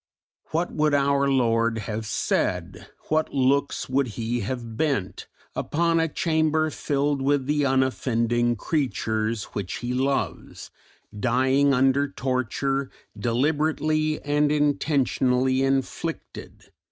[0.45, 6.71] What would our Lord have said, what looks would He have bent, upon a chamber
[6.71, 10.71] filled with "the unoffending creatures which He loves,"
[11.19, 16.71] dying under torture deliberately and intentionally inflicted?